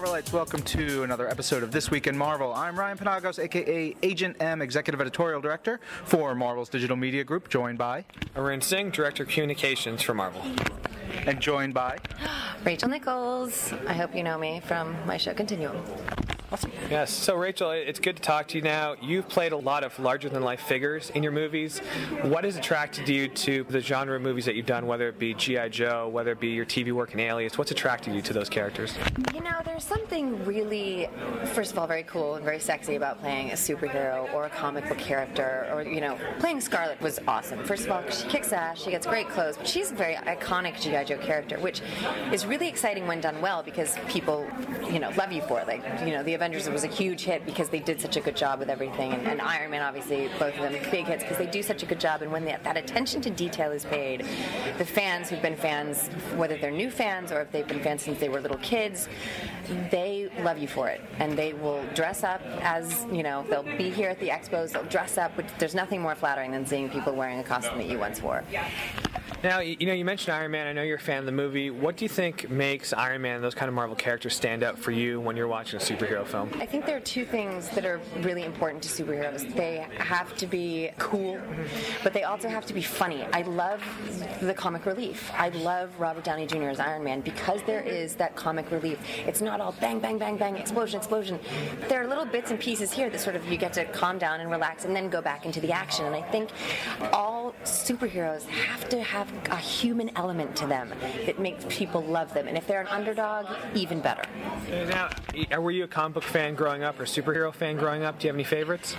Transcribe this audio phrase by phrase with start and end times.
[0.00, 2.54] Marvelites, welcome to another episode of This Week in Marvel.
[2.54, 7.76] I'm Ryan Panagos, aka Agent M, Executive Editorial Director for Marvel's Digital Media Group, joined
[7.76, 8.06] by.
[8.34, 10.40] Arune Singh, Director of Communications for Marvel.
[11.26, 11.98] And joined by.
[12.64, 13.74] Rachel Nichols.
[13.86, 15.76] I hope you know me from my show Continuum.
[16.50, 16.72] Awesome.
[16.90, 17.12] Yes.
[17.12, 18.96] So, Rachel, it's good to talk to you now.
[19.00, 21.78] You've played a lot of larger than life figures in your movies.
[22.22, 25.32] What has attracted you to the genre of movies that you've done, whether it be
[25.34, 25.68] G.I.
[25.68, 27.56] Joe, whether it be your TV work in Alias?
[27.56, 28.96] What's attracted you to those characters?
[29.32, 31.08] You know, there's something really,
[31.54, 34.88] first of all, very cool and very sexy about playing a superhero or a comic
[34.88, 37.62] book character, or, you know, playing Scarlett was awesome.
[37.62, 40.80] First of all, she kicks ass, she gets great clothes, but she's a very iconic
[40.80, 41.04] G.I.
[41.04, 41.82] Joe character, which
[42.32, 44.44] is really exciting when done well because people,
[44.90, 45.68] you know, love you for it.
[45.68, 48.36] Like, you know, the Avengers was a huge hit because they did such a good
[48.36, 51.46] job with everything, and, and Iron Man obviously both of them big hits because they
[51.46, 52.22] do such a good job.
[52.22, 54.20] And when they, that attention to detail is paid,
[54.78, 58.18] the fans who've been fans, whether they're new fans or if they've been fans since
[58.18, 59.08] they were little kids,
[59.90, 63.44] they love you for it, and they will dress up as you know.
[63.48, 64.72] They'll be here at the expos.
[64.72, 65.36] They'll dress up.
[65.36, 68.44] Which, there's nothing more flattering than seeing people wearing a costume that you once wore.
[69.42, 70.66] Now, you know, you mentioned Iron Man.
[70.66, 71.70] I know you're a fan of the movie.
[71.70, 74.90] What do you think makes Iron Man those kind of Marvel characters stand out for
[74.90, 76.50] you when you're watching a superhero film?
[76.58, 79.54] I think there are two things that are really important to superheroes.
[79.54, 81.40] They have to be cool,
[82.04, 83.24] but they also have to be funny.
[83.32, 83.82] I love
[84.42, 85.30] the comic relief.
[85.34, 86.64] I love Robert Downey Jr.
[86.64, 88.98] as Iron Man because there is that comic relief.
[89.26, 91.40] It's not all bang, bang, bang, bang, explosion, explosion.
[91.88, 94.40] There are little bits and pieces here that sort of you get to calm down
[94.40, 96.04] and relax and then go back into the action.
[96.04, 96.50] And I think
[97.14, 100.92] all superheroes have to have a human element to them
[101.26, 102.48] that makes people love them.
[102.48, 104.22] And if they're an underdog, even better.
[104.88, 105.10] Now,
[105.58, 108.18] were you a comic book fan growing up or superhero fan growing up?
[108.18, 108.96] Do you have any favorites?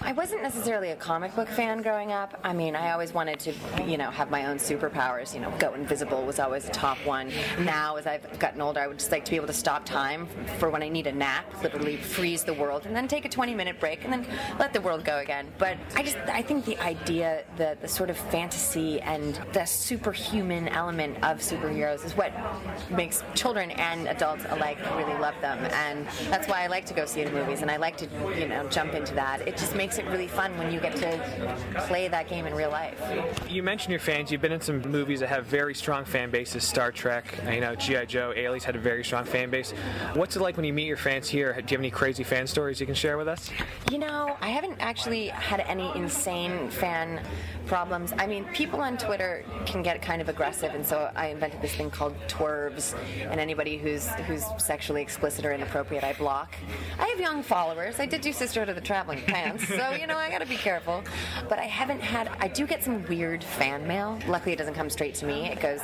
[0.00, 2.38] I wasn't necessarily a comic book fan growing up.
[2.42, 3.54] I mean, I always wanted to,
[3.86, 5.34] you know, have my own superpowers.
[5.34, 7.30] You know, go invisible was always the top one.
[7.60, 10.26] Now, as I've gotten older, I would just like to be able to stop time
[10.58, 13.78] for when I need a nap, literally freeze the world, and then take a 20-minute
[13.78, 14.26] break, and then
[14.58, 15.46] let the world go again.
[15.58, 20.68] But I just, I think the idea, the, the sort of fantasy and the superhuman
[20.68, 22.32] element of superheroes is what
[22.90, 27.04] makes children and adults alike really love them, and that's why I like to go
[27.06, 29.46] see the movies, and I like to, you know, jump into that.
[29.46, 32.70] It just makes it really fun when you get to play that game in real
[32.70, 33.00] life.
[33.48, 34.30] You mentioned your fans.
[34.30, 36.64] You've been in some movies that have very strong fan bases.
[36.64, 39.72] Star Trek, you know, GI Joe, Alias had a very strong fan base.
[40.14, 41.52] What's it like when you meet your fans here?
[41.52, 43.50] Do you have any crazy fan stories you can share with us?
[43.90, 47.20] You know, I haven't actually had any insane fan
[47.66, 48.12] problems.
[48.18, 51.74] I mean, people on Twitter can get kind of aggressive, and so I invented this
[51.74, 56.54] thing called twervs, and anybody who's who's sexually explicit or inappropriate, I block.
[56.98, 58.00] I have young followers.
[58.00, 60.56] I did do Sisterhood of the Traveling Pants, so you know I got to be
[60.56, 61.02] careful.
[61.48, 62.28] But I haven't had.
[62.40, 64.18] I do get some weird fan mail.
[64.26, 65.48] Luckily, it doesn't come straight to me.
[65.48, 65.80] It goes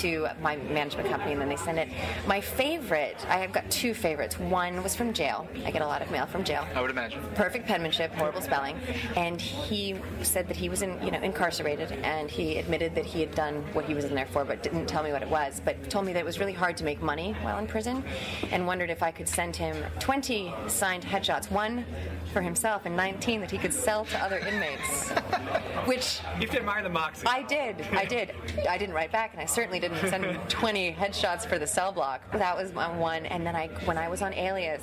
[0.00, 1.88] to my management company, and then they send it.
[2.26, 3.24] My favorite.
[3.28, 4.38] I have got two favorites.
[4.38, 5.46] One was from jail.
[5.64, 6.66] I get a lot of mail from jail.
[6.74, 7.22] I would imagine.
[7.34, 8.76] Perfect penmanship, horrible spelling,
[9.16, 13.20] and he said that he was in, you know, incarcerated, and he admitted that he
[13.20, 15.60] had done what he was in there for, but didn't tell me what it was.
[15.64, 18.04] But told me that it was really hard to make money while in prison,
[18.50, 21.84] and wondered if I could send him 20 signed headshots, one
[22.32, 25.10] for himself and 19 that he could sell to other inmates.
[25.86, 27.26] Which you have to admire the moxie.
[27.26, 27.76] I did.
[27.92, 28.32] I did.
[28.68, 31.92] I didn't write back, and I certainly didn't send him 20 headshots for the cell
[31.92, 32.20] block.
[32.32, 33.26] That was my one.
[33.26, 34.82] And then I, when I was on Alias,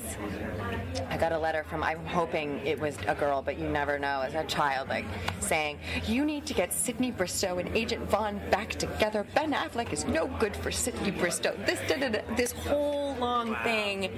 [1.09, 1.83] I got a letter from.
[1.83, 4.21] I'm hoping it was a girl, but you never know.
[4.21, 5.05] As a child, like
[5.39, 9.25] saying, "You need to get Sydney Bristow and Agent Vaughn back together.
[9.35, 13.55] Ben Affleck is no good for Sydney Bristow." This, da, da, da, this whole long
[13.63, 14.11] thing.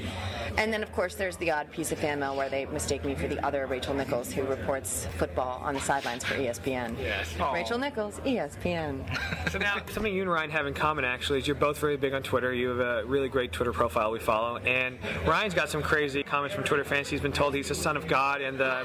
[0.57, 3.15] And then, of course, there's the odd piece of fan mail where they mistake me
[3.15, 6.95] for the other Rachel Nichols who reports football on the sidelines for ESPN.
[6.99, 7.33] Yes.
[7.53, 9.03] Rachel Nichols, E ESPN.
[9.51, 12.13] So now, something you and Ryan have in common actually is you're both very big
[12.13, 12.53] on Twitter.
[12.53, 14.97] You have a really great Twitter profile we follow, and
[15.27, 17.07] Ryan's got some crazy comments from Twitter fans.
[17.07, 18.83] He's been told he's the son of God, and uh,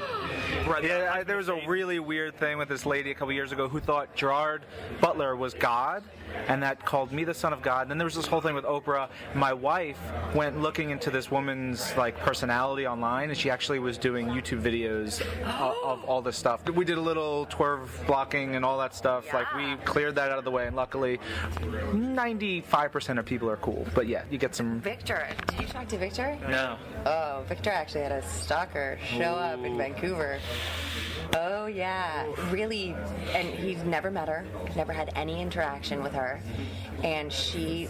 [0.83, 3.67] Yeah, I, there was a really weird thing with this lady a couple years ago
[3.67, 4.63] who thought Gerard
[5.01, 6.03] Butler was God,
[6.47, 7.83] and that called me the son of God.
[7.83, 9.09] And then there was this whole thing with Oprah.
[9.33, 9.99] My wife
[10.33, 15.21] went looking into this woman's like personality online, and she actually was doing YouTube videos
[15.21, 15.27] of,
[15.59, 15.91] oh.
[15.93, 16.67] of all this stuff.
[16.69, 19.33] We did a little twerv blocking and all that stuff.
[19.33, 21.19] Like we cleared that out of the way, and luckily,
[21.59, 23.85] 95% of people are cool.
[23.93, 24.79] But yeah, you get some.
[24.79, 26.37] Victor, did you talk to Victor?
[26.47, 26.77] No.
[27.05, 30.39] Oh, Victor actually had a stalker show up in Vancouver.
[31.35, 32.95] Oh yeah, really,
[33.33, 36.41] and he's never met her, never had any interaction with her,
[37.03, 37.87] and she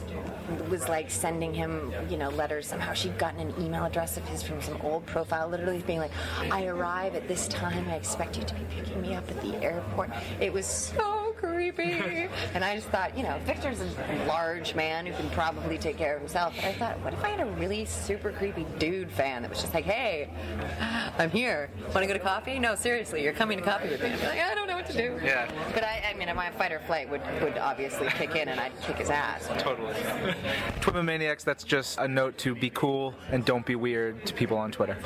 [0.69, 2.67] was like sending him, you know, letters.
[2.67, 6.11] Somehow she'd gotten an email address of his from some old profile, literally being like,
[6.51, 7.87] "I arrive at this time.
[7.89, 10.09] I expect you to be picking me up at the airport."
[10.39, 11.18] It was so.
[11.39, 12.27] Creepy.
[12.53, 16.15] and I just thought, you know, Victor's a large man who can probably take care
[16.15, 16.53] of himself.
[16.55, 19.61] But I thought, what if I had a really super creepy dude fan that was
[19.61, 20.29] just like, hey,
[21.17, 21.69] I'm here.
[21.93, 22.59] Want to go to coffee?
[22.59, 24.11] No, seriously, you're coming to coffee with me.
[24.11, 24.55] I'm like, I
[24.89, 25.19] to do.
[25.25, 25.49] Yeah.
[25.73, 28.79] But I, I mean, my fight or flight would, would obviously kick in and I'd
[28.81, 29.47] kick his ass.
[29.57, 29.93] Totally.
[30.81, 34.71] Twimomaniacs, that's just a note to be cool and don't be weird to people on
[34.71, 34.97] Twitter.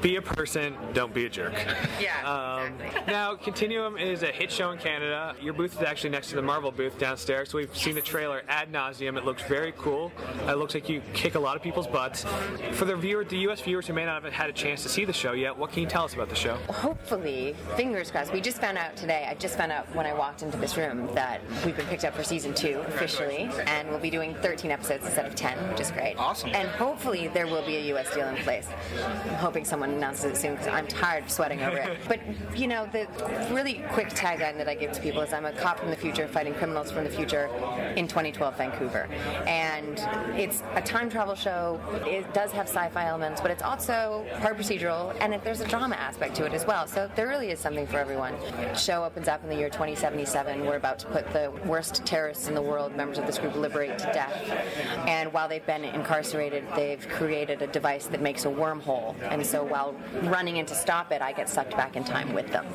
[0.00, 1.52] Be a person, don't be a jerk.
[2.00, 3.12] Yeah, Um, exactly.
[3.12, 5.34] now, Continuum is a hit show in Canada.
[5.40, 7.50] Your booth is actually next to the Marvel booth downstairs.
[7.50, 9.16] So we've seen the trailer ad nauseum.
[9.16, 10.12] It looks very cool.
[10.46, 12.24] It looks like you kick a lot of people's butts.
[12.72, 13.60] For the viewer, the U.S.
[13.60, 15.82] viewers who may not have had a chance to see the show yet, what can
[15.82, 16.56] you tell us about the show?
[16.68, 18.32] hopefully, fingers crossed.
[18.32, 19.26] We just found out today.
[19.28, 22.14] I just found out when I walked into this room that we've been picked up
[22.14, 25.90] for season two officially, and we'll be doing 13 episodes instead of 10, which is
[25.90, 26.16] great.
[26.16, 26.50] Awesome.
[26.54, 28.12] And hopefully, there will be a U.S.
[28.14, 28.66] deal in place.
[29.04, 31.98] I'm hoping someone announces it soon because I'm tired of sweating over it.
[32.08, 32.20] But
[32.56, 33.06] you know, the
[33.52, 36.26] really quick tagline that I give to people is, "I'm a cop from the future
[36.26, 37.50] fighting criminals from the future
[37.96, 39.08] in 2012 Vancouver,"
[39.46, 39.98] and
[40.40, 41.78] it's a time travel show.
[42.06, 45.96] It does have sci-fi elements, but it's also part procedural, and it, there's a drama
[45.96, 46.86] aspect to it as well.
[46.86, 48.34] So there really is something for everyone.
[48.74, 50.64] Show up in the year 2077.
[50.64, 53.98] We're about to put the worst terrorists in the world, members of this group, Liber8
[53.98, 54.50] to death.
[55.06, 59.16] And while they've been incarcerated, they've created a device that makes a wormhole.
[59.22, 62.52] And so while running in to stop it, I get sucked back in time with
[62.52, 62.66] them.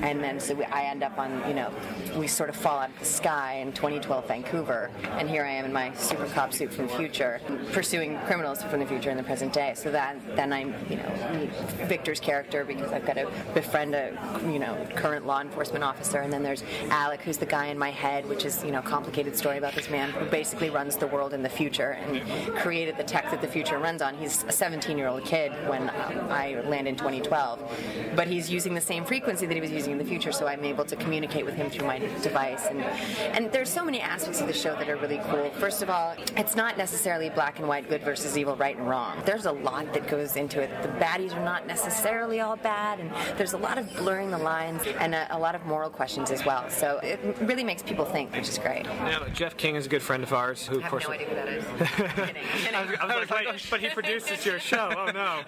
[0.00, 1.70] And then so we, I end up on, you know,
[2.16, 4.90] we sort of fall out of the sky in 2012 Vancouver.
[5.18, 7.40] And here I am in my super cop suit from the future,
[7.72, 9.72] pursuing criminals from the future in the present day.
[9.74, 11.50] So that then I'm—you know, meet
[11.88, 16.18] Victor's character because I've got to befriend a, you know, current law enforcement officer.
[16.18, 19.36] And then there's Alec, who's the guy in my head, which is, you know, complicated
[19.36, 22.22] story about this man who basically runs the world in the future and
[22.56, 24.16] created the tech that the future runs on.
[24.16, 28.74] He's a 17 year old kid when um, I land in 2012, but he's using
[28.74, 31.44] the same frequency that he was using in the future, so I'm able to communicate
[31.44, 32.66] with him through my device.
[32.66, 35.50] And, and there's so many aspects of the show that are really cool.
[35.50, 39.16] First of all, it's not necessarily black and white, good versus evil, right and wrong.
[39.24, 40.70] There's a lot that goes into it.
[40.82, 44.82] The baddies are not necessarily all bad, and there's a lot of blurring the lines
[45.00, 46.68] and a, a lot of moral questions as well.
[46.70, 48.84] So it really makes people think, which is great.
[48.84, 51.28] Now, Jeff King is a good friend of ours who, I of course, no idea
[51.28, 51.64] who that is.
[52.16, 52.42] Kidding.
[52.56, 52.74] Kidding.
[52.74, 54.92] I was, I was like, wait, but he produces your show.
[54.96, 55.40] Oh no,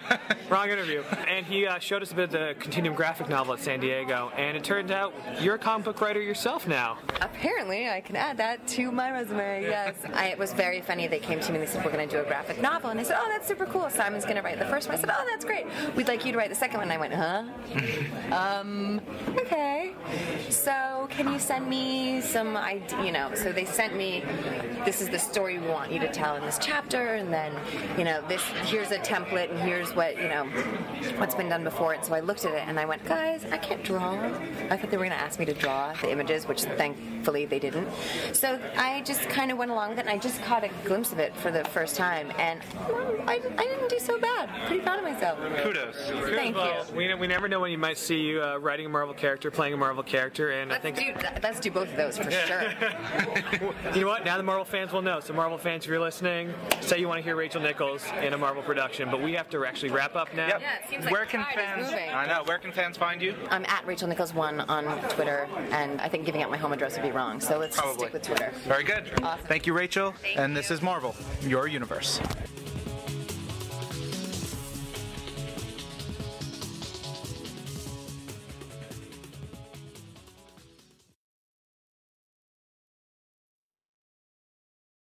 [0.49, 1.03] wrong interview.
[1.27, 4.31] And he uh, showed us a bit of the Continuum graphic novel at San Diego,
[4.37, 6.97] and it turned out you're a comic book writer yourself now.
[7.21, 9.63] Apparently, I can add that to my resume.
[9.63, 11.07] Yes, I, it was very funny.
[11.07, 12.99] They came to me and they said, "We're going to do a graphic novel," and
[12.99, 13.89] I said, "Oh, that's super cool.
[13.89, 15.65] Simon's going to write the first one." I said, "Oh, that's great.
[15.95, 17.43] We'd like you to write the second one." And I went, "Huh?
[18.35, 19.01] um,
[19.37, 19.74] okay.
[20.49, 23.03] So, can you send me some idea?
[23.03, 24.23] You know?" So they sent me.
[24.85, 27.53] This is the story we want you to tell in this chapter, and then,
[27.97, 30.45] you know, this here's a template, and here's what you know,
[31.17, 31.93] what's been done before.
[31.93, 34.13] And so I looked at it and I went, "Guys, I can't draw."
[34.69, 37.59] I thought they were going to ask me to draw the images, which thankfully they
[37.59, 37.87] didn't.
[38.33, 41.11] So I just kind of went along with it, and I just caught a glimpse
[41.11, 42.61] of it for the first time, and
[43.27, 44.49] I, I didn't do so bad.
[44.67, 45.39] Pretty proud of myself.
[45.63, 45.95] Kudos.
[46.35, 46.95] Thank Well, you.
[46.95, 49.73] we, we never know when you might see you uh, writing a Marvel character, playing
[49.73, 52.71] a Marvel character, and I Let's think do, let's do both of those for sure.
[53.93, 54.25] you know what?
[54.25, 55.19] Now the Marvel fans will know.
[55.19, 58.37] So Marvel fans, if you're listening, say you want to hear Rachel Nichols in a
[58.37, 60.47] Marvel production, but we have to actually wrap up now.
[60.47, 60.61] Yep.
[60.61, 61.91] Yeah, it seems like Where can fans?
[61.93, 62.43] I know.
[62.45, 63.35] Where can fans find you?
[63.49, 66.95] I'm at Rachel Nichols one on Twitter, and I think giving out my home address
[66.95, 67.39] would be wrong.
[67.39, 67.97] So let's Probably.
[67.99, 68.51] stick with Twitter.
[68.65, 69.11] Very good.
[69.23, 69.45] Awesome.
[69.47, 70.13] Thank you, Rachel.
[70.21, 72.19] Thank and this is Marvel, your universe.